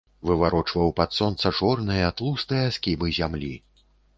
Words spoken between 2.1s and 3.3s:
тлустыя скібы